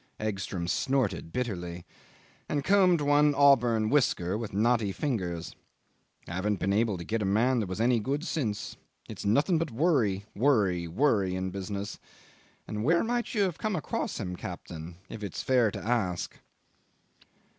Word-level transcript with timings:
'Egstrom 0.19 0.67
snorted 0.67 1.31
bitterly, 1.31 1.85
and 2.49 2.63
combed 2.63 3.01
one 3.01 3.35
auburn 3.35 3.87
whisker 3.87 4.35
with 4.35 4.51
knotty 4.51 4.91
fingers. 4.91 5.55
"Haven't 6.27 6.57
been 6.59 6.73
able 6.73 6.97
to 6.97 7.03
get 7.03 7.21
a 7.21 7.35
man 7.43 7.59
that 7.59 7.67
was 7.69 7.79
any 7.79 7.99
good 7.99 8.25
since. 8.25 8.77
It's 9.07 9.25
nothing 9.25 9.59
but 9.59 9.69
worry, 9.69 10.25
worry, 10.35 10.87
worry 10.87 11.35
in 11.35 11.51
business. 11.51 11.99
And 12.67 12.83
where 12.83 13.03
might 13.03 13.35
you 13.35 13.43
have 13.43 13.59
come 13.59 13.75
across 13.75 14.19
him, 14.19 14.35
captain, 14.35 14.95
if 15.07 15.21
it's 15.21 15.43
fair 15.43 15.69
to 15.69 15.79
ask?" 15.79 16.35